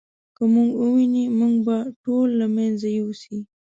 [0.35, 3.37] که موږ وویني موږ به ټول له منځه یوسي.